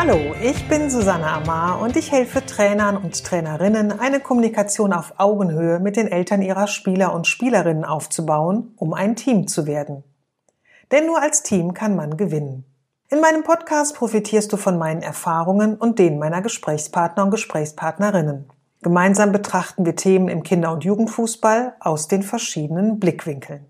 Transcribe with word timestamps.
Hallo, 0.00 0.32
ich 0.40 0.68
bin 0.68 0.90
Susanne 0.90 1.26
Amar 1.26 1.80
und 1.80 1.96
ich 1.96 2.12
helfe 2.12 2.46
Trainern 2.46 2.96
und 2.96 3.24
Trainerinnen, 3.24 3.98
eine 3.98 4.20
Kommunikation 4.20 4.92
auf 4.92 5.14
Augenhöhe 5.18 5.80
mit 5.80 5.96
den 5.96 6.06
Eltern 6.06 6.40
ihrer 6.40 6.68
Spieler 6.68 7.12
und 7.12 7.26
Spielerinnen 7.26 7.84
aufzubauen, 7.84 8.74
um 8.76 8.94
ein 8.94 9.16
Team 9.16 9.48
zu 9.48 9.66
werden. 9.66 10.04
Denn 10.92 11.06
nur 11.06 11.20
als 11.20 11.42
Team 11.42 11.74
kann 11.74 11.96
man 11.96 12.16
gewinnen. 12.16 12.64
In 13.08 13.20
meinem 13.20 13.42
Podcast 13.42 13.96
profitierst 13.96 14.52
du 14.52 14.56
von 14.56 14.78
meinen 14.78 15.02
Erfahrungen 15.02 15.74
und 15.74 15.98
denen 15.98 16.20
meiner 16.20 16.42
Gesprächspartner 16.42 17.24
und 17.24 17.32
Gesprächspartnerinnen. 17.32 18.48
Gemeinsam 18.82 19.32
betrachten 19.32 19.84
wir 19.84 19.96
Themen 19.96 20.28
im 20.28 20.44
Kinder- 20.44 20.72
und 20.72 20.84
Jugendfußball 20.84 21.74
aus 21.80 22.06
den 22.06 22.22
verschiedenen 22.22 23.00
Blickwinkeln. 23.00 23.66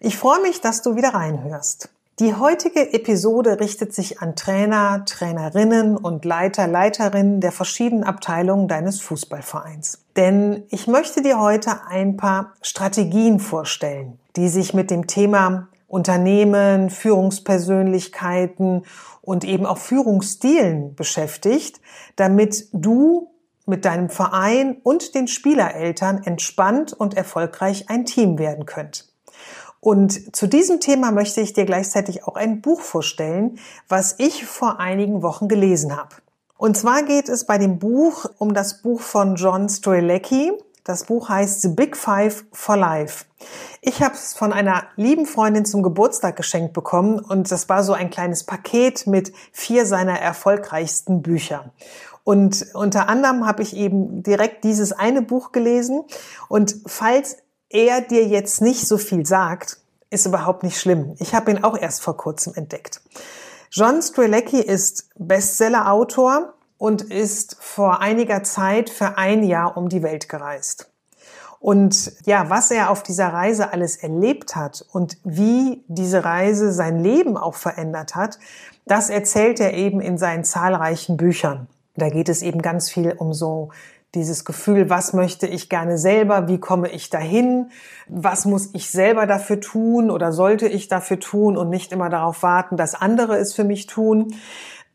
Ich 0.00 0.16
freue 0.16 0.40
mich, 0.40 0.62
dass 0.62 0.80
du 0.80 0.96
wieder 0.96 1.10
reinhörst. 1.10 1.90
Die 2.22 2.36
heutige 2.36 2.92
Episode 2.92 3.58
richtet 3.58 3.92
sich 3.92 4.22
an 4.22 4.36
Trainer, 4.36 5.04
Trainerinnen 5.06 5.96
und 5.96 6.24
Leiter, 6.24 6.68
Leiterinnen 6.68 7.40
der 7.40 7.50
verschiedenen 7.50 8.04
Abteilungen 8.04 8.68
deines 8.68 9.00
Fußballvereins. 9.00 10.04
Denn 10.14 10.62
ich 10.68 10.86
möchte 10.86 11.22
dir 11.22 11.40
heute 11.40 11.84
ein 11.88 12.16
paar 12.16 12.52
Strategien 12.62 13.40
vorstellen, 13.40 14.20
die 14.36 14.48
sich 14.48 14.72
mit 14.72 14.92
dem 14.92 15.08
Thema 15.08 15.66
Unternehmen, 15.88 16.90
Führungspersönlichkeiten 16.90 18.84
und 19.20 19.42
eben 19.42 19.66
auch 19.66 19.78
Führungsstilen 19.78 20.94
beschäftigt, 20.94 21.80
damit 22.14 22.68
du 22.72 23.32
mit 23.66 23.84
deinem 23.84 24.10
Verein 24.10 24.76
und 24.84 25.16
den 25.16 25.26
Spielereltern 25.26 26.22
entspannt 26.22 26.92
und 26.92 27.14
erfolgreich 27.14 27.90
ein 27.90 28.04
Team 28.04 28.38
werden 28.38 28.64
könnt. 28.64 29.11
Und 29.84 30.36
zu 30.36 30.46
diesem 30.46 30.78
Thema 30.78 31.10
möchte 31.10 31.40
ich 31.40 31.54
dir 31.54 31.64
gleichzeitig 31.64 32.22
auch 32.22 32.36
ein 32.36 32.60
Buch 32.60 32.80
vorstellen, 32.80 33.58
was 33.88 34.14
ich 34.18 34.46
vor 34.46 34.78
einigen 34.78 35.22
Wochen 35.22 35.48
gelesen 35.48 35.96
habe. 35.96 36.14
Und 36.56 36.76
zwar 36.76 37.02
geht 37.02 37.28
es 37.28 37.46
bei 37.46 37.58
dem 37.58 37.80
Buch 37.80 38.26
um 38.38 38.54
das 38.54 38.80
Buch 38.80 39.00
von 39.00 39.34
John 39.34 39.68
Strelecki. 39.68 40.52
Das 40.84 41.02
Buch 41.02 41.28
heißt 41.28 41.62
The 41.62 41.68
Big 41.68 41.96
Five 41.96 42.44
for 42.52 42.76
Life. 42.76 43.24
Ich 43.80 44.00
habe 44.04 44.14
es 44.14 44.34
von 44.34 44.52
einer 44.52 44.84
lieben 44.94 45.26
Freundin 45.26 45.64
zum 45.64 45.82
Geburtstag 45.82 46.36
geschenkt 46.36 46.74
bekommen 46.74 47.18
und 47.18 47.50
das 47.50 47.68
war 47.68 47.82
so 47.82 47.92
ein 47.92 48.10
kleines 48.10 48.44
Paket 48.44 49.08
mit 49.08 49.32
vier 49.50 49.84
seiner 49.84 50.20
erfolgreichsten 50.20 51.22
Bücher. 51.22 51.72
Und 52.22 52.66
unter 52.74 53.08
anderem 53.08 53.46
habe 53.48 53.62
ich 53.62 53.76
eben 53.76 54.22
direkt 54.22 54.62
dieses 54.62 54.92
eine 54.92 55.22
Buch 55.22 55.50
gelesen. 55.50 56.04
Und 56.48 56.76
falls 56.86 57.38
er 57.72 58.00
dir 58.00 58.26
jetzt 58.26 58.60
nicht 58.60 58.86
so 58.86 58.98
viel 58.98 59.26
sagt, 59.26 59.78
ist 60.10 60.26
überhaupt 60.26 60.62
nicht 60.62 60.78
schlimm. 60.78 61.14
Ich 61.18 61.34
habe 61.34 61.50
ihn 61.50 61.64
auch 61.64 61.76
erst 61.76 62.02
vor 62.02 62.16
kurzem 62.16 62.54
entdeckt. 62.54 63.00
John 63.70 64.02
Strelecki 64.02 64.60
ist 64.60 65.08
Bestseller-Autor 65.16 66.54
und 66.76 67.02
ist 67.02 67.56
vor 67.60 68.00
einiger 68.00 68.42
Zeit 68.42 68.90
für 68.90 69.16
ein 69.16 69.42
Jahr 69.42 69.76
um 69.76 69.88
die 69.88 70.02
Welt 70.02 70.28
gereist. 70.28 70.90
Und 71.58 72.12
ja, 72.26 72.50
was 72.50 72.72
er 72.72 72.90
auf 72.90 73.04
dieser 73.04 73.28
Reise 73.28 73.72
alles 73.72 73.96
erlebt 73.96 74.56
hat 74.56 74.84
und 74.92 75.16
wie 75.22 75.84
diese 75.86 76.24
Reise 76.24 76.72
sein 76.72 76.98
Leben 76.98 77.36
auch 77.36 77.54
verändert 77.54 78.16
hat, 78.16 78.38
das 78.84 79.10
erzählt 79.10 79.60
er 79.60 79.72
eben 79.72 80.00
in 80.00 80.18
seinen 80.18 80.42
zahlreichen 80.42 81.16
Büchern. 81.16 81.68
Da 81.94 82.08
geht 82.08 82.28
es 82.28 82.42
eben 82.42 82.62
ganz 82.62 82.90
viel 82.90 83.12
um 83.12 83.32
so 83.32 83.70
dieses 84.14 84.44
Gefühl, 84.44 84.90
was 84.90 85.12
möchte 85.12 85.46
ich 85.46 85.68
gerne 85.68 85.96
selber, 85.96 86.48
wie 86.48 86.58
komme 86.58 86.90
ich 86.90 87.08
dahin, 87.08 87.70
was 88.08 88.44
muss 88.44 88.70
ich 88.74 88.90
selber 88.90 89.26
dafür 89.26 89.60
tun 89.60 90.10
oder 90.10 90.32
sollte 90.32 90.68
ich 90.68 90.88
dafür 90.88 91.18
tun 91.18 91.56
und 91.56 91.70
nicht 91.70 91.92
immer 91.92 92.10
darauf 92.10 92.42
warten, 92.42 92.76
dass 92.76 92.94
andere 92.94 93.36
es 93.36 93.54
für 93.54 93.64
mich 93.64 93.86
tun. 93.86 94.34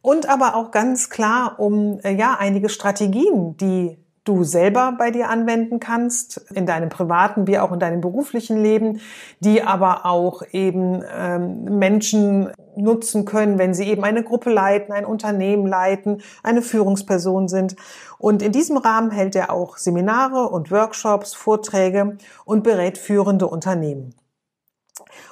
Und 0.02 0.30
aber 0.30 0.56
auch 0.56 0.72
ganz 0.72 1.10
klar 1.10 1.60
um 1.60 2.00
äh, 2.04 2.14
ja 2.14 2.38
einige 2.40 2.70
Strategien, 2.70 3.58
die 3.58 3.98
du 4.28 4.44
selber 4.44 4.94
bei 4.98 5.12
dir 5.12 5.30
anwenden 5.30 5.80
kannst, 5.80 6.38
in 6.54 6.66
deinem 6.66 6.90
privaten 6.90 7.48
wie 7.48 7.60
auch 7.60 7.72
in 7.72 7.80
deinem 7.80 8.02
beruflichen 8.02 8.62
Leben, 8.62 9.00
die 9.40 9.64
aber 9.64 10.06
auch 10.06 10.42
eben 10.52 11.04
ähm, 11.16 11.80
Menschen 11.80 12.52
nutzen 12.76 13.26
können, 13.26 13.58
wenn 13.58 13.74
sie 13.74 13.86
eben 13.86 14.04
eine 14.04 14.24
Gruppe 14.24 14.52
leiten, 14.52 14.94
ein 14.94 15.06
Unternehmen 15.06 15.66
leiten, 15.66 16.22
eine 16.44 16.62
Führungsperson 16.62 17.48
sind. 17.48 17.76
Und 18.20 18.42
in 18.42 18.52
diesem 18.52 18.78
Rahmen 18.78 19.12
hält 19.12 19.36
er 19.36 19.52
auch 19.52 19.78
Seminare 19.78 20.50
und 20.50 20.72
Workshops, 20.72 21.34
Vorträge 21.34 22.18
und 22.46 22.64
berät 22.64 22.98
führende 22.98 23.48
Unternehmen. 23.48 24.14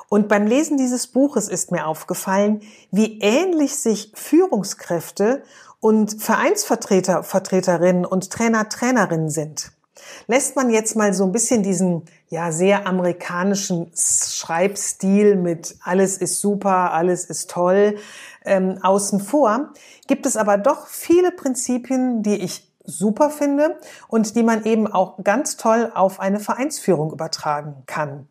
Und 0.07 0.27
beim 0.27 0.45
Lesen 0.45 0.77
dieses 0.77 1.07
Buches 1.07 1.49
ist 1.49 1.71
mir 1.71 1.87
aufgefallen, 1.87 2.61
wie 2.91 3.19
ähnlich 3.19 3.75
sich 3.75 4.11
Führungskräfte 4.13 5.43
und 5.85 6.19
Vereinsvertreter, 6.19 7.21
Vertreterinnen 7.21 8.05
und 8.05 8.31
Trainer, 8.31 8.69
Trainerinnen 8.69 9.29
sind. 9.29 9.71
Lässt 10.25 10.55
man 10.55 10.71
jetzt 10.71 10.95
mal 10.95 11.13
so 11.13 11.25
ein 11.25 11.31
bisschen 11.31 11.61
diesen 11.61 12.05
ja 12.27 12.51
sehr 12.51 12.87
amerikanischen 12.87 13.91
Schreibstil 13.95 15.35
mit 15.35 15.75
alles 15.83 16.17
ist 16.17 16.41
super, 16.41 16.91
alles 16.91 17.25
ist 17.25 17.51
toll 17.51 17.99
ähm, 18.45 18.79
außen 18.81 19.19
vor, 19.19 19.73
gibt 20.07 20.25
es 20.25 20.37
aber 20.37 20.57
doch 20.57 20.87
viele 20.87 21.31
Prinzipien, 21.31 22.23
die 22.23 22.37
ich 22.37 22.67
super 22.83 23.29
finde 23.29 23.77
und 24.07 24.35
die 24.35 24.41
man 24.41 24.63
eben 24.63 24.87
auch 24.87 25.23
ganz 25.23 25.55
toll 25.55 25.91
auf 25.93 26.19
eine 26.19 26.39
Vereinsführung 26.39 27.11
übertragen 27.11 27.83
kann. 27.85 28.27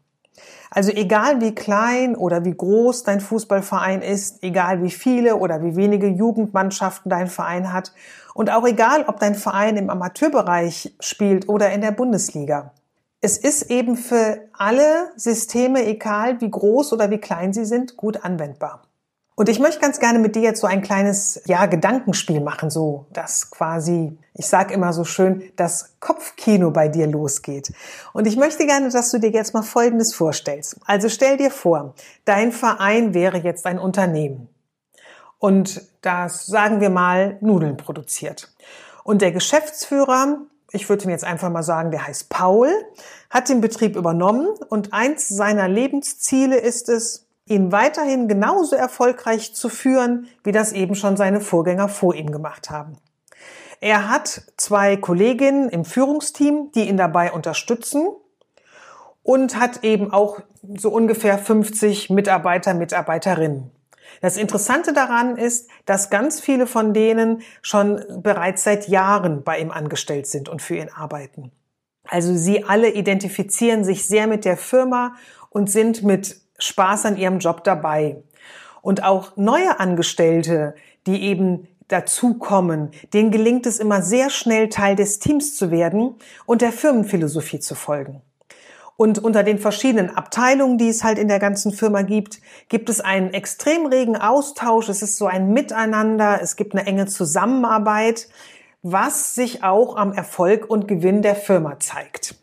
Also 0.75 0.91
egal 0.91 1.41
wie 1.41 1.55
klein 1.55 2.17
oder 2.17 2.45
wie 2.45 2.53
groß 2.53 3.05
dein 3.05 3.21
Fußballverein 3.21 4.03
ist, 4.03 4.43
egal 4.43 4.83
wie 4.83 4.91
viele 4.91 5.37
oder 5.37 5.62
wie 5.62 5.77
wenige 5.77 6.09
Jugendmannschaften 6.09 7.09
dein 7.09 7.29
Verein 7.29 7.73
hat 7.73 7.93
und 8.35 8.51
auch 8.51 8.67
egal, 8.67 9.05
ob 9.07 9.21
dein 9.21 9.37
Verein 9.37 9.77
im 9.77 9.89
Amateurbereich 9.89 10.97
spielt 10.99 11.49
oder 11.49 11.71
in 11.71 11.81
der 11.81 11.93
Bundesliga. 11.93 12.73
Es 13.21 13.39
ist 13.39 13.71
eben 13.71 13.97
für 13.97 14.49
alle 14.53 15.12
Systeme, 15.15 15.87
egal 15.87 16.41
wie 16.41 16.51
groß 16.51 16.93
oder 16.93 17.09
wie 17.09 17.19
klein 17.19 17.53
sie 17.53 17.67
sind, 17.67 17.97
gut 17.97 18.25
anwendbar. 18.25 18.83
Und 19.37 19.49
ich 19.49 19.59
möchte 19.59 19.81
ganz 19.81 19.99
gerne 19.99 20.21
mit 20.21 20.37
dir 20.37 20.43
jetzt 20.43 20.61
so 20.61 20.69
ein 20.69 20.81
kleines, 20.81 21.43
ja, 21.47 21.67
Gedankenspiel 21.67 22.41
machen, 22.41 22.71
so, 22.71 23.06
dass 23.12 23.50
quasi, 23.50 24.17
ich 24.34 24.47
sage 24.47 24.72
immer 24.72 24.93
so 24.93 25.05
schön, 25.05 25.50
das 25.56 25.97
Kopfkino 25.99 26.71
bei 26.71 26.87
dir 26.87 27.09
losgeht. 27.09 27.73
Und 28.12 28.27
ich 28.28 28.37
möchte 28.37 28.65
gerne, 28.65 28.91
dass 28.91 29.11
du 29.11 29.19
dir 29.19 29.31
jetzt 29.31 29.53
mal 29.53 29.62
Folgendes 29.62 30.15
vorstellst. 30.15 30.77
Also 30.87 31.09
stell 31.09 31.37
dir 31.37 31.50
vor, 31.50 31.94
dein 32.25 32.53
Verein 32.53 33.12
wäre 33.12 33.39
jetzt 33.39 33.67
ein 33.67 33.81
Unternehmen. 33.81 34.49
Und 35.41 35.83
das, 36.00 36.47
sagen 36.47 36.81
wir 36.81 36.91
mal, 36.91 37.37
Nudeln 37.41 37.77
produziert. 37.77 38.55
Und 39.03 39.21
der 39.21 39.33
Geschäftsführer, 39.33 40.39
ich 40.71 40.89
würde 40.89 41.05
ihm 41.05 41.11
jetzt 41.11 41.25
einfach 41.25 41.50
mal 41.50 41.65
sagen, 41.65 41.91
der 41.91 42.06
heißt 42.06 42.28
Paul, 42.28 42.71
hat 43.31 43.49
den 43.49 43.61
Betrieb 43.61 43.97
übernommen 43.97 44.49
und 44.69 44.93
eins 44.93 45.28
seiner 45.28 45.67
Lebensziele 45.69 46.56
ist 46.56 46.89
es, 46.89 47.24
ihn 47.47 47.72
weiterhin 47.72 48.28
genauso 48.28 48.77
erfolgreich 48.77 49.55
zu 49.55 49.69
führen, 49.69 50.28
wie 50.43 50.53
das 50.53 50.72
eben 50.72 50.94
schon 50.94 51.16
seine 51.16 51.41
Vorgänger 51.41 51.88
vor 51.88 52.15
ihm 52.15 52.31
gemacht 52.31 52.71
haben. 52.71 52.97
Er 53.81 54.09
hat 54.09 54.43
zwei 54.56 54.97
Kolleginnen 54.97 55.69
im 55.69 55.84
Führungsteam, 55.84 56.71
die 56.75 56.88
ihn 56.88 56.97
dabei 56.97 57.32
unterstützen 57.32 58.08
und 59.23 59.58
hat 59.58 59.85
eben 59.85 60.12
auch 60.12 60.41
so 60.76 60.91
ungefähr 60.91 61.37
50 61.38 62.08
Mitarbeiter, 62.11 62.73
Mitarbeiterinnen. 62.73 63.70
Das 64.20 64.37
Interessante 64.37 64.93
daran 64.93 65.37
ist, 65.37 65.69
dass 65.87 66.08
ganz 66.08 66.40
viele 66.40 66.67
von 66.67 66.94
denen 66.94 67.43
schon 67.62 68.02
bereits 68.23 68.64
seit 68.64 68.88
Jahren 68.88 69.43
bei 69.43 69.58
ihm 69.58 69.70
angestellt 69.70 70.26
sind 70.26 70.49
und 70.49 70.62
für 70.62 70.76
ihn 70.76 70.88
arbeiten. 70.88 71.50
Also 72.06 72.35
sie 72.35 72.64
alle 72.64 72.90
identifizieren 72.90 73.82
sich 73.82 74.06
sehr 74.06 74.26
mit 74.26 74.44
der 74.44 74.56
Firma 74.56 75.17
und 75.50 75.70
sind 75.70 76.02
mit 76.02 76.44
Spaß 76.59 77.06
an 77.06 77.17
ihrem 77.17 77.39
Job 77.39 77.65
dabei. 77.65 78.23
Und 78.83 79.03
auch 79.03 79.37
neue 79.37 79.81
Angestellte, 79.81 80.75
die 81.06 81.23
eben 81.23 81.69
dazukommen, 81.89 82.91
denen 83.12 83.31
gelingt 83.31 83.67
es 83.67 83.79
immer 83.79 84.03
sehr 84.03 84.31
schnell 84.31 84.69
Teil 84.69 84.97
des 84.97 85.19
Teams 85.19 85.56
zu 85.56 85.71
werden 85.71 86.17
und 86.47 86.62
der 86.62 86.73
Firmenphilosophie 86.73 87.61
zu 87.61 87.75
folgen. 87.75 88.23
Und 88.97 89.19
unter 89.19 89.43
den 89.43 89.59
verschiedenen 89.59 90.11
Abteilungen, 90.15 90.79
die 90.79 90.89
es 90.89 91.03
halt 91.03 91.19
in 91.19 91.27
der 91.27 91.41
ganzen 91.41 91.73
Firma 91.73 92.03
gibt, 92.03 92.41
gibt 92.69 92.89
es 92.89 93.00
einen 93.00 93.35
extrem 93.35 93.87
regen 93.87 94.17
Austausch. 94.17 94.89
Es 94.89 95.03
ist 95.03 95.17
so 95.17 95.27
ein 95.27 95.53
Miteinander. 95.53 96.41
Es 96.41 96.55
gibt 96.55 96.75
eine 96.75 96.87
enge 96.87 97.07
Zusammenarbeit, 97.07 98.29
was 98.83 99.35
sich 99.35 99.65
auch 99.65 99.97
am 99.97 100.12
Erfolg 100.12 100.71
und 100.71 100.87
Gewinn 100.87 101.23
der 101.23 101.35
Firma 101.35 101.81
zeigt. 101.81 102.37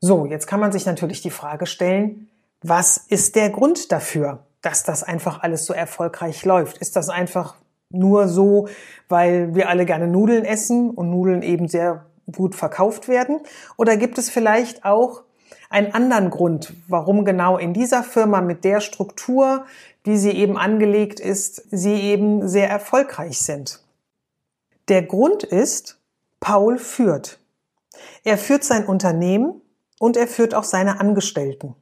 So, 0.00 0.26
jetzt 0.26 0.46
kann 0.46 0.60
man 0.60 0.72
sich 0.72 0.84
natürlich 0.84 1.22
die 1.22 1.30
Frage 1.30 1.66
stellen, 1.66 2.28
was 2.68 2.96
ist 2.96 3.36
der 3.36 3.50
Grund 3.50 3.92
dafür, 3.92 4.46
dass 4.62 4.82
das 4.82 5.02
einfach 5.02 5.42
alles 5.42 5.66
so 5.66 5.72
erfolgreich 5.72 6.44
läuft? 6.44 6.78
Ist 6.78 6.96
das 6.96 7.08
einfach 7.08 7.56
nur 7.90 8.28
so, 8.28 8.68
weil 9.08 9.54
wir 9.54 9.68
alle 9.68 9.86
gerne 9.86 10.06
Nudeln 10.06 10.44
essen 10.44 10.90
und 10.90 11.10
Nudeln 11.10 11.42
eben 11.42 11.68
sehr 11.68 12.06
gut 12.30 12.54
verkauft 12.54 13.08
werden? 13.08 13.40
Oder 13.76 13.96
gibt 13.96 14.18
es 14.18 14.30
vielleicht 14.30 14.84
auch 14.84 15.22
einen 15.70 15.92
anderen 15.92 16.30
Grund, 16.30 16.74
warum 16.88 17.24
genau 17.24 17.58
in 17.58 17.72
dieser 17.72 18.02
Firma 18.02 18.40
mit 18.40 18.64
der 18.64 18.80
Struktur, 18.80 19.66
wie 20.04 20.16
sie 20.16 20.32
eben 20.32 20.56
angelegt 20.56 21.20
ist, 21.20 21.62
sie 21.70 21.94
eben 21.94 22.48
sehr 22.48 22.68
erfolgreich 22.68 23.38
sind? 23.38 23.82
Der 24.88 25.02
Grund 25.02 25.42
ist, 25.42 26.00
Paul 26.40 26.78
führt. 26.78 27.40
Er 28.24 28.38
führt 28.38 28.62
sein 28.62 28.86
Unternehmen 28.86 29.60
und 29.98 30.16
er 30.16 30.26
führt 30.26 30.54
auch 30.54 30.64
seine 30.64 31.00
Angestellten. 31.00 31.74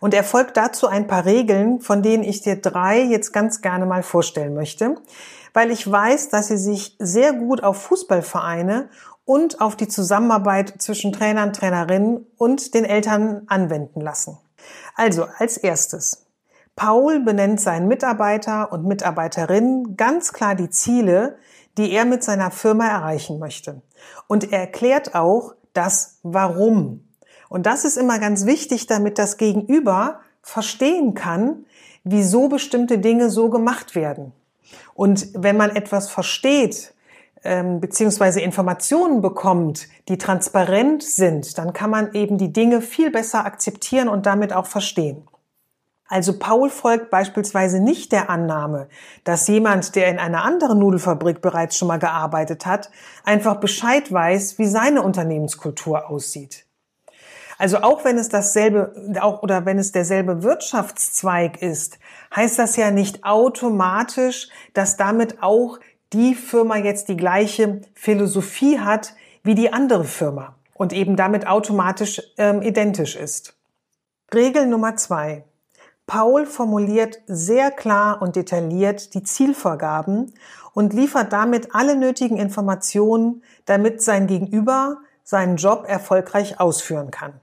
Und 0.00 0.14
er 0.14 0.24
folgt 0.24 0.56
dazu 0.56 0.86
ein 0.86 1.06
paar 1.06 1.24
Regeln, 1.24 1.80
von 1.80 2.02
denen 2.02 2.24
ich 2.24 2.42
dir 2.42 2.56
drei 2.56 3.02
jetzt 3.02 3.32
ganz 3.32 3.60
gerne 3.60 3.86
mal 3.86 4.02
vorstellen 4.02 4.54
möchte, 4.54 4.96
weil 5.54 5.70
ich 5.70 5.90
weiß, 5.90 6.30
dass 6.30 6.48
sie 6.48 6.56
sich 6.56 6.96
sehr 6.98 7.32
gut 7.32 7.62
auf 7.62 7.82
Fußballvereine 7.82 8.88
und 9.24 9.60
auf 9.60 9.76
die 9.76 9.88
Zusammenarbeit 9.88 10.74
zwischen 10.78 11.12
Trainern, 11.12 11.52
Trainerinnen 11.52 12.26
und 12.36 12.74
den 12.74 12.84
Eltern 12.84 13.42
anwenden 13.46 14.00
lassen. 14.00 14.38
Also 14.94 15.26
als 15.38 15.56
erstes. 15.56 16.26
Paul 16.74 17.20
benennt 17.20 17.60
seinen 17.60 17.86
Mitarbeiter 17.86 18.72
und 18.72 18.86
Mitarbeiterinnen 18.86 19.96
ganz 19.96 20.32
klar 20.32 20.54
die 20.54 20.70
Ziele, 20.70 21.36
die 21.78 21.92
er 21.92 22.04
mit 22.04 22.24
seiner 22.24 22.50
Firma 22.50 22.86
erreichen 22.86 23.38
möchte. 23.38 23.82
Und 24.26 24.52
er 24.52 24.60
erklärt 24.60 25.14
auch 25.14 25.54
das 25.74 26.18
Warum. 26.22 27.11
Und 27.52 27.66
das 27.66 27.84
ist 27.84 27.98
immer 27.98 28.18
ganz 28.18 28.46
wichtig, 28.46 28.86
damit 28.86 29.18
das 29.18 29.36
Gegenüber 29.36 30.20
verstehen 30.40 31.12
kann, 31.12 31.66
wieso 32.02 32.48
bestimmte 32.48 32.96
Dinge 32.96 33.28
so 33.28 33.50
gemacht 33.50 33.94
werden. 33.94 34.32
Und 34.94 35.28
wenn 35.34 35.58
man 35.58 35.76
etwas 35.76 36.08
versteht, 36.08 36.94
ähm, 37.44 37.78
beziehungsweise 37.78 38.40
Informationen 38.40 39.20
bekommt, 39.20 39.86
die 40.08 40.16
transparent 40.16 41.02
sind, 41.02 41.58
dann 41.58 41.74
kann 41.74 41.90
man 41.90 42.14
eben 42.14 42.38
die 42.38 42.54
Dinge 42.54 42.80
viel 42.80 43.10
besser 43.10 43.44
akzeptieren 43.44 44.08
und 44.08 44.24
damit 44.24 44.54
auch 44.54 44.66
verstehen. 44.66 45.28
Also 46.08 46.38
Paul 46.38 46.70
folgt 46.70 47.10
beispielsweise 47.10 47.80
nicht 47.80 48.12
der 48.12 48.30
Annahme, 48.30 48.88
dass 49.24 49.46
jemand, 49.46 49.94
der 49.94 50.08
in 50.08 50.18
einer 50.18 50.42
anderen 50.42 50.78
Nudelfabrik 50.78 51.42
bereits 51.42 51.76
schon 51.76 51.88
mal 51.88 51.98
gearbeitet 51.98 52.64
hat, 52.64 52.90
einfach 53.24 53.56
Bescheid 53.56 54.10
weiß, 54.10 54.58
wie 54.58 54.66
seine 54.66 55.02
Unternehmenskultur 55.02 56.08
aussieht. 56.08 56.64
Also 57.58 57.78
auch 57.78 58.04
wenn 58.04 58.18
es 58.18 58.28
dasselbe, 58.28 58.92
auch 59.20 59.42
oder 59.42 59.64
wenn 59.66 59.78
es 59.78 59.92
derselbe 59.92 60.42
Wirtschaftszweig 60.42 61.60
ist, 61.62 61.98
heißt 62.34 62.58
das 62.58 62.76
ja 62.76 62.90
nicht 62.90 63.24
automatisch, 63.24 64.48
dass 64.74 64.96
damit 64.96 65.42
auch 65.42 65.78
die 66.12 66.34
Firma 66.34 66.76
jetzt 66.76 67.08
die 67.08 67.16
gleiche 67.16 67.80
Philosophie 67.94 68.80
hat 68.80 69.14
wie 69.42 69.54
die 69.54 69.72
andere 69.72 70.04
Firma 70.04 70.54
und 70.74 70.92
eben 70.92 71.16
damit 71.16 71.46
automatisch 71.46 72.22
ähm, 72.36 72.62
identisch 72.62 73.16
ist. 73.16 73.54
Regel 74.34 74.66
Nummer 74.66 74.96
zwei. 74.96 75.44
Paul 76.06 76.46
formuliert 76.46 77.20
sehr 77.26 77.70
klar 77.70 78.20
und 78.20 78.36
detailliert 78.36 79.14
die 79.14 79.22
Zielvorgaben 79.22 80.34
und 80.74 80.92
liefert 80.92 81.32
damit 81.32 81.74
alle 81.74 81.96
nötigen 81.96 82.38
Informationen, 82.38 83.42
damit 83.64 84.02
sein 84.02 84.26
Gegenüber 84.26 84.98
seinen 85.24 85.56
Job 85.56 85.84
erfolgreich 85.86 86.60
ausführen 86.60 87.10
kann. 87.10 87.40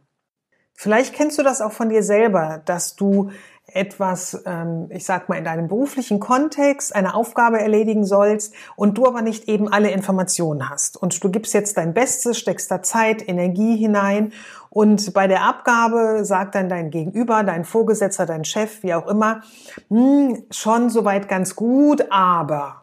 Vielleicht 0.74 1.14
kennst 1.14 1.38
du 1.38 1.44
das 1.44 1.60
auch 1.62 1.74
von 1.74 1.90
dir 1.90 2.04
selber, 2.04 2.62
dass 2.64 2.96
du 2.96 3.31
etwas, 3.74 4.42
ähm, 4.46 4.88
ich 4.92 5.06
sag 5.06 5.30
mal, 5.30 5.36
in 5.36 5.44
deinem 5.44 5.68
beruflichen 5.68 6.20
Kontext 6.20 6.96
eine 6.96 7.14
Aufgabe 7.16 7.60
erledigen 7.60 8.06
sollst 8.06 8.54
und 8.76 8.98
du 8.98 9.06
aber 9.06 9.22
nicht 9.22 9.48
eben 9.48 9.72
alle 9.72 9.92
Informationen 9.92 10.70
hast. 10.70 10.98
Und 10.98 11.24
du 11.24 11.30
gibst 11.30 11.54
jetzt 11.54 11.78
dein 11.78 11.94
Bestes, 11.94 12.40
steckst 12.40 12.72
da 12.72 12.81
Zeit, 12.81 13.28
Energie 13.28 13.76
hinein 13.76 14.31
und 14.70 15.14
bei 15.14 15.28
der 15.28 15.44
Abgabe 15.44 16.24
sagt 16.24 16.56
dann 16.56 16.70
dein 16.70 16.92
Gegenüber, 16.92 17.44
dein 17.44 17.66
Vorgesetzter, 17.66 18.26
dein 18.26 18.46
Chef, 18.46 18.84
wie 18.84 18.94
auch 18.94 19.08
immer, 19.08 19.42
hm, 19.90 20.44
schon 20.52 20.90
soweit 20.90 21.28
ganz 21.28 21.56
gut, 21.56 22.06
aber 22.12 22.79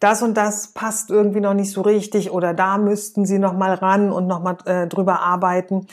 das 0.00 0.22
und 0.22 0.36
das 0.36 0.68
passt 0.68 1.10
irgendwie 1.10 1.40
noch 1.40 1.54
nicht 1.54 1.70
so 1.70 1.82
richtig 1.82 2.30
oder 2.30 2.54
da 2.54 2.78
müssten 2.78 3.26
sie 3.26 3.38
noch 3.38 3.52
mal 3.52 3.74
ran 3.74 4.10
und 4.10 4.26
noch 4.26 4.42
mal 4.42 4.56
äh, 4.66 4.86
drüber 4.86 5.20
arbeiten. 5.20 5.86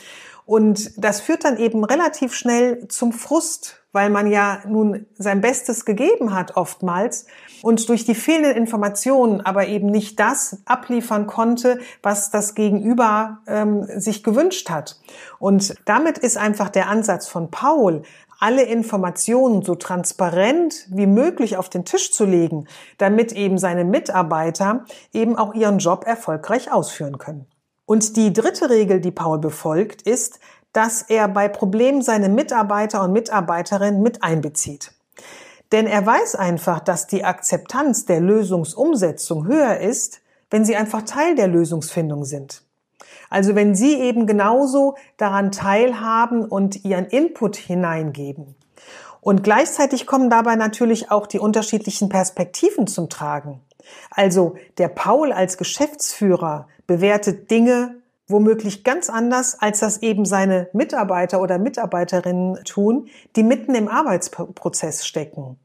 Und 0.46 0.92
das 0.96 1.20
führt 1.20 1.44
dann 1.44 1.58
eben 1.58 1.84
relativ 1.84 2.34
schnell 2.34 2.88
zum 2.88 3.12
Frust, 3.12 3.84
weil 3.92 4.10
man 4.10 4.26
ja 4.26 4.58
nun 4.66 5.06
sein 5.16 5.40
Bestes 5.40 5.84
gegeben 5.84 6.34
hat 6.34 6.56
oftmals 6.56 7.26
und 7.62 7.88
durch 7.88 8.04
die 8.04 8.16
fehlenden 8.16 8.56
Informationen 8.56 9.40
aber 9.42 9.68
eben 9.68 9.86
nicht 9.86 10.18
das 10.18 10.62
abliefern 10.64 11.26
konnte, 11.26 11.78
was 12.02 12.30
das 12.30 12.56
Gegenüber 12.56 13.38
ähm, 13.46 13.86
sich 14.00 14.24
gewünscht 14.24 14.70
hat. 14.70 14.98
Und 15.38 15.76
damit 15.84 16.18
ist 16.18 16.36
einfach 16.36 16.68
der 16.68 16.88
Ansatz 16.88 17.28
von 17.28 17.50
Paul, 17.52 18.02
alle 18.40 18.62
Informationen 18.62 19.62
so 19.62 19.74
transparent 19.74 20.86
wie 20.90 21.06
möglich 21.06 21.56
auf 21.56 21.68
den 21.68 21.84
Tisch 21.84 22.12
zu 22.12 22.24
legen, 22.24 22.66
damit 22.98 23.32
eben 23.32 23.58
seine 23.58 23.84
Mitarbeiter 23.84 24.84
eben 25.12 25.36
auch 25.36 25.54
ihren 25.54 25.78
Job 25.78 26.04
erfolgreich 26.06 26.72
ausführen 26.72 27.18
können. 27.18 27.46
Und 27.86 28.16
die 28.16 28.32
dritte 28.32 28.70
Regel, 28.70 29.00
die 29.00 29.10
Paul 29.10 29.38
befolgt, 29.38 30.02
ist, 30.02 30.40
dass 30.72 31.02
er 31.02 31.28
bei 31.28 31.48
Problemen 31.48 32.02
seine 32.02 32.28
Mitarbeiter 32.28 33.02
und 33.02 33.12
Mitarbeiterinnen 33.12 34.02
mit 34.02 34.22
einbezieht. 34.22 34.92
Denn 35.72 35.86
er 35.86 36.04
weiß 36.04 36.34
einfach, 36.34 36.80
dass 36.80 37.06
die 37.06 37.24
Akzeptanz 37.24 38.06
der 38.06 38.20
Lösungsumsetzung 38.20 39.46
höher 39.46 39.78
ist, 39.78 40.20
wenn 40.50 40.64
sie 40.64 40.76
einfach 40.76 41.02
Teil 41.02 41.34
der 41.34 41.48
Lösungsfindung 41.48 42.24
sind. 42.24 42.62
Also 43.30 43.54
wenn 43.54 43.74
sie 43.74 43.94
eben 43.94 44.26
genauso 44.26 44.96
daran 45.16 45.52
teilhaben 45.52 46.44
und 46.44 46.84
ihren 46.84 47.06
Input 47.06 47.56
hineingeben. 47.56 48.54
Und 49.22 49.44
gleichzeitig 49.44 50.06
kommen 50.06 50.28
dabei 50.28 50.56
natürlich 50.56 51.10
auch 51.10 51.26
die 51.26 51.38
unterschiedlichen 51.38 52.08
Perspektiven 52.08 52.86
zum 52.86 53.08
Tragen. 53.08 53.60
Also 54.10 54.56
der 54.78 54.88
Paul 54.88 55.32
als 55.32 55.56
Geschäftsführer 55.56 56.68
bewertet 56.86 57.50
Dinge 57.50 57.96
womöglich 58.26 58.84
ganz 58.84 59.10
anders, 59.10 59.56
als 59.60 59.80
das 59.80 60.02
eben 60.02 60.24
seine 60.24 60.68
Mitarbeiter 60.72 61.40
oder 61.40 61.58
Mitarbeiterinnen 61.58 62.62
tun, 62.64 63.08
die 63.36 63.42
mitten 63.42 63.74
im 63.74 63.88
Arbeitsprozess 63.88 65.06
stecken. 65.06 65.58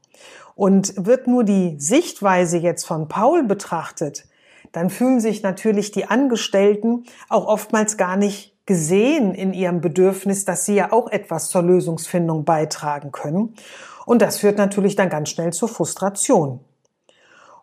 Und 0.54 0.94
wird 0.96 1.26
nur 1.26 1.44
die 1.44 1.76
Sichtweise 1.78 2.58
jetzt 2.58 2.84
von 2.84 3.08
Paul 3.08 3.44
betrachtet, 3.44 4.26
dann 4.76 4.90
fühlen 4.90 5.20
sich 5.20 5.42
natürlich 5.42 5.90
die 5.90 6.04
Angestellten 6.04 7.04
auch 7.30 7.46
oftmals 7.46 7.96
gar 7.96 8.18
nicht 8.18 8.54
gesehen 8.66 9.34
in 9.34 9.54
ihrem 9.54 9.80
Bedürfnis, 9.80 10.44
dass 10.44 10.66
sie 10.66 10.74
ja 10.74 10.92
auch 10.92 11.08
etwas 11.08 11.48
zur 11.48 11.62
Lösungsfindung 11.62 12.44
beitragen 12.44 13.10
können. 13.10 13.54
Und 14.04 14.20
das 14.20 14.36
führt 14.36 14.58
natürlich 14.58 14.94
dann 14.94 15.08
ganz 15.08 15.30
schnell 15.30 15.54
zur 15.54 15.70
Frustration. 15.70 16.60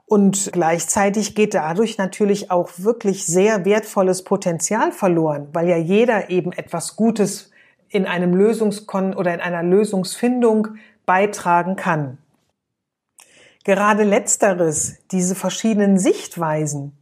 Und 0.08 0.50
gleichzeitig 0.54 1.36
geht 1.36 1.54
dadurch 1.54 2.00
natürlich 2.00 2.50
auch 2.50 2.72
wirklich 2.78 3.28
sehr 3.28 3.64
wertvolles 3.64 4.24
Potenzial 4.24 4.92
verloren, 4.92 5.50
weil 5.54 5.70
ja 5.70 5.78
jeder 5.78 6.32
eben 6.32 6.52
etwas 6.52 6.96
Gutes 6.96 7.52
in 7.90 8.08
einem 8.08 8.34
Lösungskon 8.34 9.14
oder 9.14 9.36
in 9.36 9.40
einer 9.40 9.62
Lösungsfindung 9.62 10.70
beitragen 11.06 11.76
kann. 11.76 12.18
Gerade 13.64 14.04
letzteres, 14.04 14.98
diese 15.12 15.36
verschiedenen 15.36 15.98
Sichtweisen, 15.98 16.98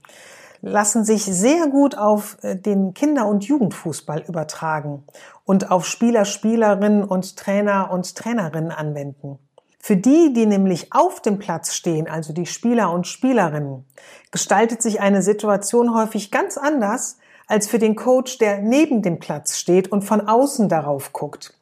lassen 0.62 1.04
sich 1.04 1.26
sehr 1.26 1.68
gut 1.68 1.98
auf 1.98 2.38
äh, 2.44 2.56
den 2.56 2.94
Kinder- 2.94 3.28
und 3.28 3.44
Jugendfußball 3.44 4.24
übertragen 4.28 5.04
und 5.44 5.72
auf 5.72 5.88
Spieler, 5.88 6.26
Spielerinnen 6.26 7.04
und 7.04 7.36
Trainer 7.36 7.90
und 7.92 8.16
Trainerinnen 8.16 8.72
anwenden. 8.72 9.40
Für 9.80 9.98
die, 9.98 10.34
die 10.34 10.46
nämlich 10.46 10.94
auf 10.94 11.20
dem 11.22 11.40
Platz 11.40 11.74
stehen, 11.74 12.08
also 12.08 12.34
die 12.34 12.46
Spieler 12.46 12.92
und 12.92 13.08
Spielerinnen, 13.08 13.88
gestaltet 14.30 14.84
sich 14.84 15.02
eine 15.02 15.24
Situation 15.24 15.96
häufig 15.96 16.30
ganz 16.30 16.58
anders 16.58 17.18
als 17.48 17.68
für 17.68 17.80
den 17.80 17.96
Coach, 17.96 18.38
der 18.38 18.60
neben 18.60 19.02
dem 19.02 19.20
Platz 19.20 19.58
steht 19.58 19.92
und 19.92 20.04
von 20.04 20.28
außen 20.28 20.70
darauf 20.70 21.12
guckt. 21.12 21.58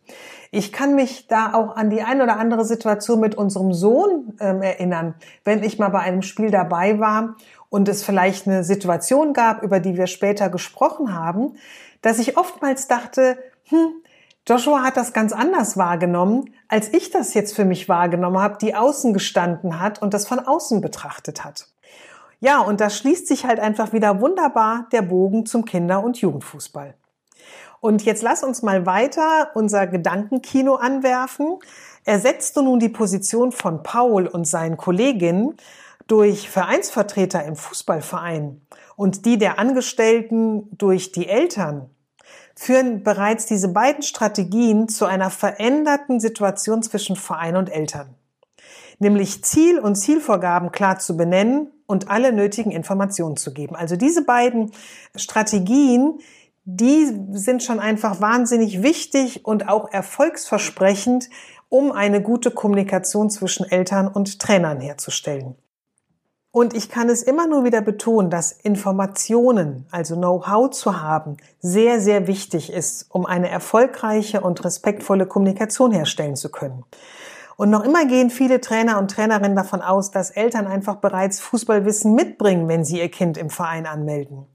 Ich 0.51 0.71
kann 0.71 0.95
mich 0.95 1.27
da 1.27 1.53
auch 1.53 1.75
an 1.75 1.89
die 1.89 2.01
ein 2.01 2.21
oder 2.21 2.37
andere 2.37 2.65
Situation 2.65 3.19
mit 3.19 3.35
unserem 3.35 3.71
Sohn 3.71 4.33
ähm, 4.39 4.61
erinnern, 4.61 5.13
wenn 5.43 5.63
ich 5.63 5.77
mal 5.77 5.89
bei 5.89 5.99
einem 5.99 6.23
Spiel 6.23 6.49
dabei 6.49 6.99
war 6.99 7.35
und 7.69 7.87
es 7.87 8.03
vielleicht 8.03 8.47
eine 8.47 8.63
Situation 8.63 9.33
gab, 9.33 9.61
über 9.61 9.79
die 9.79 9.95
wir 9.95 10.07
später 10.07 10.49
gesprochen 10.49 11.13
haben, 11.13 11.53
dass 12.01 12.17
ich 12.17 12.37
oftmals 12.37 12.87
dachte, 12.87 13.37
hm, 13.65 13.91
Joshua 14.47 14.81
hat 14.81 14.97
das 14.97 15.13
ganz 15.13 15.33
anders 15.33 15.77
wahrgenommen, 15.77 16.45
als 16.67 16.91
ich 16.91 17.11
das 17.11 17.35
jetzt 17.35 17.55
für 17.55 17.65
mich 17.65 17.87
wahrgenommen 17.87 18.39
habe, 18.39 18.57
die 18.59 18.73
außen 18.73 19.13
gestanden 19.13 19.79
hat 19.79 20.01
und 20.01 20.15
das 20.15 20.27
von 20.27 20.39
außen 20.39 20.81
betrachtet 20.81 21.43
hat. 21.43 21.67
Ja, 22.39 22.61
und 22.61 22.81
da 22.81 22.89
schließt 22.89 23.27
sich 23.27 23.45
halt 23.45 23.59
einfach 23.59 23.93
wieder 23.93 24.21
wunderbar 24.21 24.87
der 24.91 25.03
Bogen 25.03 25.45
zum 25.45 25.65
Kinder- 25.65 26.03
und 26.03 26.19
Jugendfußball. 26.19 26.95
Und 27.81 28.03
jetzt 28.03 28.23
lass 28.23 28.43
uns 28.43 28.61
mal 28.61 28.85
weiter 28.85 29.51
unser 29.53 29.87
Gedankenkino 29.87 30.75
anwerfen. 30.75 31.59
Ersetzt 32.03 32.57
du 32.57 32.61
nun 32.61 32.79
die 32.79 32.89
Position 32.89 33.51
von 33.51 33.83
Paul 33.83 34.27
und 34.27 34.45
seinen 34.45 34.77
Kolleginnen 34.77 35.55
durch 36.07 36.49
Vereinsvertreter 36.49 37.43
im 37.45 37.55
Fußballverein 37.55 38.61
und 38.95 39.25
die 39.25 39.37
der 39.37 39.59
Angestellten 39.59 40.67
durch 40.77 41.11
die 41.11 41.27
Eltern, 41.27 41.89
führen 42.55 43.03
bereits 43.03 43.45
diese 43.45 43.69
beiden 43.69 44.03
Strategien 44.03 44.89
zu 44.89 45.05
einer 45.05 45.29
veränderten 45.29 46.19
Situation 46.19 46.83
zwischen 46.83 47.15
Verein 47.15 47.55
und 47.55 47.69
Eltern. 47.69 48.15
Nämlich 48.97 49.45
Ziel 49.45 49.79
und 49.79 49.95
Zielvorgaben 49.95 50.73
klar 50.73 50.99
zu 50.99 51.15
benennen 51.15 51.71
und 51.85 52.09
alle 52.09 52.33
nötigen 52.33 52.71
Informationen 52.71 53.37
zu 53.37 53.53
geben. 53.53 53.77
Also 53.77 53.95
diese 53.95 54.25
beiden 54.25 54.71
Strategien, 55.15 56.19
die 56.65 57.11
sind 57.31 57.63
schon 57.63 57.79
einfach 57.79 58.21
wahnsinnig 58.21 58.83
wichtig 58.83 59.45
und 59.45 59.67
auch 59.67 59.91
erfolgsversprechend, 59.91 61.29
um 61.69 61.91
eine 61.91 62.21
gute 62.21 62.51
Kommunikation 62.51 63.29
zwischen 63.29 63.69
Eltern 63.69 64.07
und 64.07 64.39
Trainern 64.39 64.79
herzustellen. 64.79 65.55
Und 66.51 66.73
ich 66.73 66.89
kann 66.89 67.09
es 67.09 67.21
immer 67.21 67.45
nur 67.45 67.63
wieder 67.63 67.81
betonen, 67.81 68.31
dass 68.31 68.51
Informationen, 68.51 69.85
also 69.91 70.15
Know-how 70.15 70.71
zu 70.71 70.99
haben, 70.99 71.37
sehr, 71.59 71.99
sehr 71.99 72.25
wichtig 72.25 72.73
ist, 72.73 73.05
um 73.09 73.27
eine 73.27 73.49
erfolgreiche 73.49 74.41
und 74.41 74.65
respektvolle 74.65 75.27
Kommunikation 75.27 75.91
herstellen 75.91 76.35
zu 76.35 76.49
können. 76.49 76.85
Und 77.59 77.71
noch 77.71 77.83
immer 77.83 78.05
gehen 78.05 78.29
viele 78.29 78.61
Trainer 78.61 78.99
und 78.99 79.11
Trainerinnen 79.11 79.53
davon 79.53 79.81
aus, 79.81 80.11
dass 80.11 80.29
Eltern 80.29 80.65
einfach 80.65 80.95
bereits 80.95 81.41
Fußballwissen 81.41 82.15
mitbringen, 82.15 82.69
wenn 82.69 82.85
sie 82.85 82.99
ihr 82.99 83.11
Kind 83.11 83.37
im 83.37 83.49
Verein 83.49 83.85
anmelden. 83.85 84.45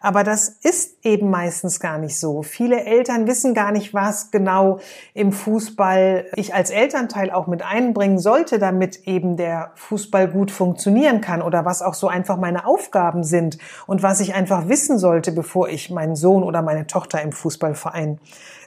Aber 0.00 0.22
das 0.22 0.48
ist 0.48 1.04
eben 1.04 1.28
meistens 1.28 1.80
gar 1.80 1.98
nicht 1.98 2.20
so. 2.20 2.42
Viele 2.42 2.84
Eltern 2.84 3.26
wissen 3.26 3.52
gar 3.52 3.72
nicht, 3.72 3.94
was 3.94 4.30
genau 4.30 4.78
im 5.12 5.32
Fußball 5.32 6.26
ich 6.36 6.54
als 6.54 6.70
Elternteil 6.70 7.32
auch 7.32 7.48
mit 7.48 7.64
einbringen 7.64 8.20
sollte, 8.20 8.60
damit 8.60 9.08
eben 9.08 9.36
der 9.36 9.72
Fußball 9.74 10.28
gut 10.28 10.52
funktionieren 10.52 11.20
kann 11.20 11.42
oder 11.42 11.64
was 11.64 11.82
auch 11.82 11.94
so 11.94 12.06
einfach 12.06 12.36
meine 12.36 12.64
Aufgaben 12.64 13.24
sind 13.24 13.58
und 13.88 14.04
was 14.04 14.20
ich 14.20 14.36
einfach 14.36 14.68
wissen 14.68 14.98
sollte, 14.98 15.32
bevor 15.32 15.68
ich 15.68 15.90
meinen 15.90 16.14
Sohn 16.14 16.44
oder 16.44 16.62
meine 16.62 16.86
Tochter 16.86 17.22
im 17.22 17.32
Fußballverein 17.32 18.20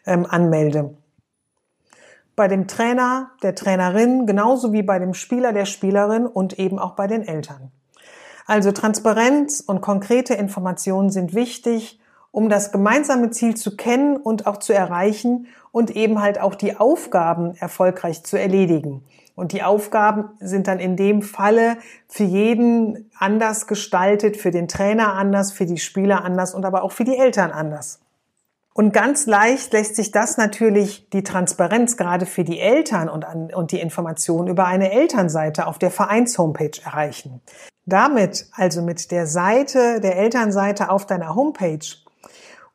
ähm, 0.06 0.26
anmelde 0.30 0.98
bei 2.36 2.48
dem 2.48 2.68
Trainer, 2.68 3.32
der 3.42 3.56
Trainerin, 3.56 4.26
genauso 4.26 4.74
wie 4.74 4.84
bei 4.84 5.00
dem 5.00 5.14
Spieler, 5.14 5.54
der 5.54 5.66
Spielerin 5.66 6.26
und 6.26 6.60
eben 6.60 6.80
auch 6.80 6.96
bei 6.96 7.08
den 7.08 7.28
Eltern. 7.28 7.72
Also 8.46 8.72
Transparenz 8.72 9.62
und 9.66 9.82
konkrete 9.82 10.34
Informationen 10.36 11.10
sind 11.10 11.34
wichtig, 11.34 12.00
um 12.32 12.50
das 12.50 12.72
gemeinsame 12.72 13.32
Ziel 13.32 13.56
zu 13.56 13.76
kennen 13.76 14.18
und 14.18 14.46
auch 14.46 14.58
zu 14.58 14.74
erreichen 14.74 15.48
und 15.72 15.96
eben 15.96 16.22
halt 16.22 16.40
auch 16.40 16.54
die 16.54 16.76
Aufgaben 16.78 17.56
erfolgreich 17.56 18.24
zu 18.24 18.38
erledigen. 18.38 19.04
Und 19.36 19.52
die 19.52 19.64
Aufgaben 19.64 20.30
sind 20.40 20.68
dann 20.68 20.80
in 20.80 20.96
dem 20.96 21.22
Falle 21.22 21.78
für 22.08 22.24
jeden 22.24 23.10
anders 23.18 23.68
gestaltet, 23.68 24.38
für 24.38 24.52
den 24.52 24.68
Trainer 24.68 25.14
anders, 25.14 25.52
für 25.52 25.66
die 25.66 25.78
Spieler 25.78 26.24
anders 26.24 26.54
und 26.54 26.66
aber 26.66 26.84
auch 26.84 26.92
für 26.92 27.04
die 27.04 27.18
Eltern 27.18 27.52
anders. 27.52 28.00
Und 28.78 28.92
ganz 28.92 29.26
leicht 29.26 29.72
lässt 29.72 29.96
sich 29.96 30.12
das 30.12 30.36
natürlich, 30.36 31.10
die 31.12 31.24
Transparenz 31.24 31.96
gerade 31.96 32.26
für 32.26 32.44
die 32.44 32.60
Eltern 32.60 33.08
und, 33.08 33.24
an, 33.24 33.54
und 33.54 33.72
die 33.72 33.80
Information 33.80 34.48
über 34.48 34.66
eine 34.66 34.92
Elternseite 34.92 35.68
auf 35.68 35.80
der 35.80 35.92
Vereins-Homepage 35.92 36.82
erreichen. 36.84 37.40
Damit, 37.86 38.48
also 38.52 38.82
mit 38.82 39.12
der 39.12 39.28
Seite, 39.28 40.02
der 40.02 40.18
Elternseite 40.18 40.90
auf 40.90 41.06
deiner 41.06 41.36
Homepage 41.36 41.86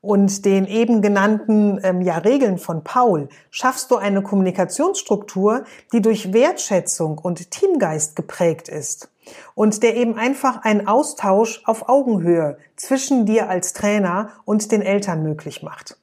und 0.00 0.46
den 0.46 0.66
eben 0.66 1.02
genannten 1.02 1.78
ähm, 1.82 2.00
ja, 2.00 2.16
Regeln 2.16 2.56
von 2.56 2.82
Paul, 2.82 3.28
schaffst 3.50 3.90
du 3.90 3.96
eine 3.96 4.22
Kommunikationsstruktur, 4.22 5.64
die 5.92 6.00
durch 6.00 6.32
Wertschätzung 6.32 7.18
und 7.18 7.50
Teamgeist 7.50 8.16
geprägt 8.16 8.70
ist 8.70 9.10
und 9.54 9.82
der 9.82 9.96
eben 9.96 10.16
einfach 10.16 10.62
einen 10.62 10.86
Austausch 10.86 11.62
auf 11.66 11.88
Augenhöhe 11.88 12.58
zwischen 12.76 13.26
dir 13.26 13.48
als 13.48 13.72
Trainer 13.72 14.30
und 14.44 14.72
den 14.72 14.82
Eltern 14.82 15.22
möglich 15.22 15.62
macht. 15.62 15.96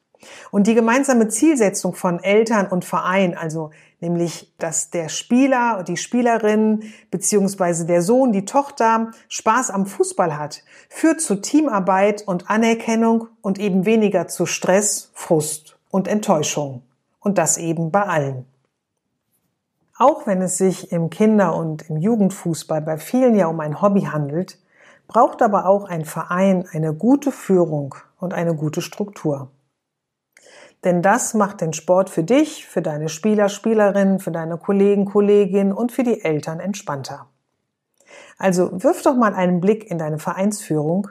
Und 0.51 0.67
die 0.67 0.73
gemeinsame 0.73 1.27
Zielsetzung 1.27 1.93
von 1.93 2.23
Eltern 2.23 2.67
und 2.67 2.85
Verein, 2.85 3.37
also 3.37 3.71
nämlich, 3.99 4.53
dass 4.57 4.89
der 4.89 5.09
Spieler, 5.09 5.83
die 5.83 5.97
Spielerin 5.97 6.83
beziehungsweise 7.11 7.85
der 7.85 8.01
Sohn, 8.01 8.31
die 8.31 8.45
Tochter 8.45 9.11
Spaß 9.29 9.69
am 9.69 9.85
Fußball 9.85 10.37
hat, 10.37 10.63
führt 10.89 11.21
zu 11.21 11.35
Teamarbeit 11.35 12.23
und 12.25 12.49
Anerkennung 12.49 13.27
und 13.41 13.59
eben 13.59 13.85
weniger 13.85 14.27
zu 14.27 14.45
Stress, 14.45 15.11
Frust 15.13 15.77
und 15.89 16.07
Enttäuschung. 16.07 16.83
Und 17.19 17.37
das 17.37 17.57
eben 17.57 17.91
bei 17.91 18.03
allen. 18.03 18.45
Auch 19.99 20.27
wenn 20.27 20.41
es 20.43 20.57
sich 20.57 20.91
im 20.91 21.09
Kinder- 21.09 21.55
und 21.55 21.89
im 21.89 21.97
Jugendfußball 21.97 22.81
bei 22.81 22.97
vielen 22.97 23.35
ja 23.35 23.47
um 23.47 23.59
ein 23.59 23.81
Hobby 23.81 24.01
handelt, 24.01 24.59
braucht 25.07 25.41
aber 25.41 25.65
auch 25.65 25.85
ein 25.85 26.05
Verein 26.05 26.67
eine 26.71 26.93
gute 26.93 27.31
Führung 27.31 27.95
und 28.19 28.33
eine 28.33 28.53
gute 28.53 28.81
Struktur. 28.81 29.49
Denn 30.83 31.01
das 31.01 31.33
macht 31.33 31.61
den 31.61 31.73
Sport 31.73 32.11
für 32.11 32.23
dich, 32.23 32.67
für 32.67 32.83
deine 32.83 33.09
Spieler, 33.09 33.49
Spielerinnen, 33.49 34.19
für 34.19 34.31
deine 34.31 34.57
Kollegen, 34.57 35.05
Kolleginnen 35.05 35.73
und 35.73 35.91
für 35.91 36.03
die 36.03 36.23
Eltern 36.23 36.59
entspannter. 36.59 37.27
Also 38.37 38.83
wirf 38.83 39.01
doch 39.01 39.15
mal 39.15 39.33
einen 39.33 39.61
Blick 39.61 39.89
in 39.89 39.97
deine 39.97 40.19
Vereinsführung 40.19 41.07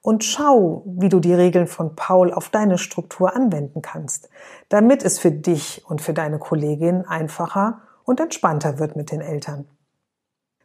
und 0.00 0.24
schau, 0.24 0.82
wie 0.86 1.10
du 1.10 1.20
die 1.20 1.34
Regeln 1.34 1.66
von 1.66 1.94
Paul 1.94 2.32
auf 2.32 2.48
deine 2.48 2.78
Struktur 2.78 3.36
anwenden 3.36 3.82
kannst, 3.82 4.30
damit 4.70 5.04
es 5.04 5.18
für 5.18 5.30
dich 5.30 5.84
und 5.86 6.00
für 6.00 6.14
deine 6.14 6.38
Kolleginnen 6.38 7.04
einfacher 7.06 7.82
und 8.10 8.18
entspannter 8.18 8.80
wird 8.80 8.96
mit 8.96 9.12
den 9.12 9.20
Eltern. 9.20 9.68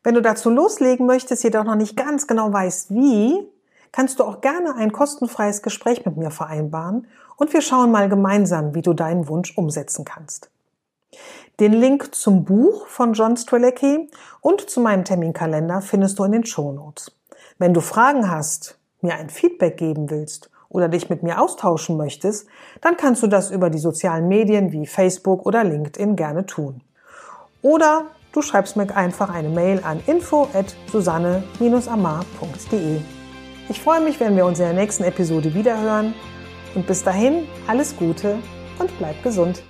Wenn 0.03 0.15
du 0.15 0.21
dazu 0.21 0.49
loslegen 0.49 1.05
möchtest, 1.05 1.43
jedoch 1.43 1.63
noch 1.63 1.75
nicht 1.75 1.95
ganz 1.95 2.25
genau 2.25 2.51
weißt, 2.51 2.89
wie, 2.89 3.47
kannst 3.91 4.19
du 4.19 4.23
auch 4.23 4.41
gerne 4.41 4.73
ein 4.75 4.91
kostenfreies 4.91 5.61
Gespräch 5.61 6.07
mit 6.07 6.17
mir 6.17 6.31
vereinbaren 6.31 7.05
und 7.37 7.53
wir 7.53 7.61
schauen 7.61 7.91
mal 7.91 8.09
gemeinsam, 8.09 8.73
wie 8.73 8.81
du 8.81 8.93
deinen 8.93 9.27
Wunsch 9.27 9.55
umsetzen 9.55 10.05
kannst. 10.05 10.49
Den 11.59 11.73
Link 11.73 12.15
zum 12.15 12.45
Buch 12.45 12.87
von 12.87 13.13
John 13.13 13.37
Strelecki 13.37 14.09
und 14.41 14.67
zu 14.67 14.81
meinem 14.81 15.05
Terminkalender 15.05 15.81
findest 15.81 16.17
du 16.17 16.23
in 16.23 16.31
den 16.31 16.45
Shownotes. 16.47 17.11
Wenn 17.59 17.75
du 17.75 17.81
Fragen 17.81 18.31
hast, 18.31 18.79
mir 19.01 19.13
ein 19.13 19.29
Feedback 19.29 19.77
geben 19.77 20.09
willst 20.09 20.49
oder 20.67 20.89
dich 20.89 21.11
mit 21.11 21.21
mir 21.21 21.39
austauschen 21.39 21.95
möchtest, 21.95 22.47
dann 22.81 22.97
kannst 22.97 23.21
du 23.21 23.27
das 23.27 23.51
über 23.51 23.69
die 23.69 23.77
sozialen 23.77 24.27
Medien 24.27 24.71
wie 24.71 24.87
Facebook 24.87 25.45
oder 25.45 25.63
LinkedIn 25.63 26.15
gerne 26.15 26.47
tun. 26.47 26.81
Oder 27.65 28.05
du 28.31 28.41
schreibst 28.43 28.77
mir 28.77 28.95
einfach 28.95 29.31
eine 29.31 29.49
Mail 29.49 29.81
an 29.83 29.99
info 30.05 30.47
at 30.53 30.75
susanne-amar.de. 30.91 33.01
Ich 33.69 33.81
freue 33.81 34.01
mich, 34.01 34.19
wenn 34.19 34.35
wir 34.35 34.45
uns 34.45 34.59
in 34.59 34.65
der 34.65 34.75
nächsten 34.75 35.03
Episode 35.03 35.55
wiederhören 35.55 36.13
und 36.75 36.85
bis 36.85 37.03
dahin 37.03 37.47
alles 37.65 37.97
Gute 37.97 38.37
und 38.77 38.95
bleib 38.99 39.23
gesund. 39.23 39.63